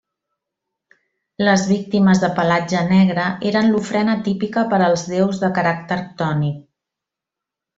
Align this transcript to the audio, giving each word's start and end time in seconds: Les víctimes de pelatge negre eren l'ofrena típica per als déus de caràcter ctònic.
Les 1.47 1.65
víctimes 1.71 2.21
de 2.23 2.29
pelatge 2.39 2.81
negre 2.93 3.27
eren 3.51 3.69
l'ofrena 3.75 4.17
típica 4.29 4.65
per 4.73 4.81
als 4.87 5.05
déus 5.13 5.43
de 5.45 5.53
caràcter 5.59 5.99
ctònic. 6.09 6.61